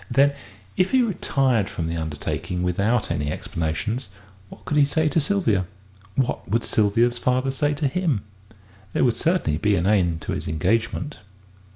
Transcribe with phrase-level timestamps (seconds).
[0.09, 0.33] Then,
[0.77, 4.09] if he retired from the undertaking without any explanations,
[4.49, 5.67] what could he say to Sylvia?
[6.15, 8.23] What would Sylvia's father say to him?
[8.93, 11.19] There would certainly be an end to his engagement.